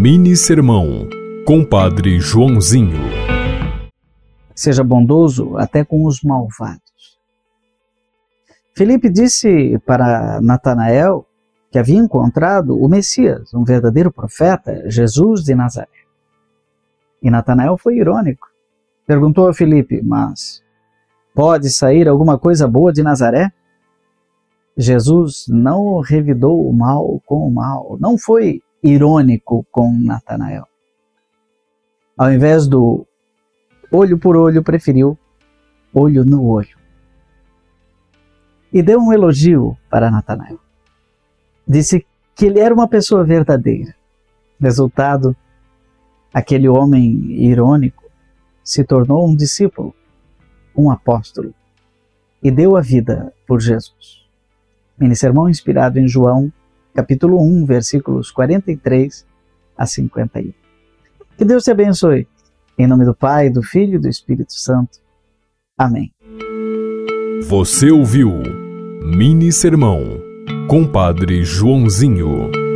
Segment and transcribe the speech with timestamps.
[0.00, 1.08] Mini Sermão,
[1.44, 3.00] Compadre Joãozinho.
[4.54, 7.18] Seja bondoso até com os malvados.
[8.76, 11.26] Felipe disse para Natanael
[11.72, 15.88] que havia encontrado o Messias, um verdadeiro profeta, Jesus de Nazaré.
[17.20, 18.46] E Natanael foi irônico.
[19.04, 20.62] Perguntou a Felipe: Mas
[21.34, 23.50] pode sair alguma coisa boa de Nazaré?
[24.76, 30.66] Jesus não revidou o mal com o mal, não foi irônico com Natanael.
[32.16, 33.06] Ao invés do
[33.90, 35.18] olho por olho, preferiu
[35.94, 36.76] olho no olho.
[38.72, 40.58] E deu um elogio para Natanael.
[41.66, 43.94] Disse que ele era uma pessoa verdadeira.
[44.60, 45.36] Resultado,
[46.32, 48.04] aquele homem irônico
[48.62, 49.94] se tornou um discípulo,
[50.76, 51.54] um apóstolo,
[52.42, 54.28] e deu a vida por Jesus.
[54.98, 56.52] Mini sermão inspirado em João
[56.94, 59.26] capítulo 1, versículos 43
[59.76, 60.52] a 51.
[61.36, 62.26] Que Deus te abençoe.
[62.78, 64.98] Em nome do Pai, do Filho e do Espírito Santo.
[65.76, 66.12] Amém.
[67.48, 68.32] Você ouviu
[69.02, 70.02] Mini Sermão,
[70.68, 72.67] Compadre Joãozinho.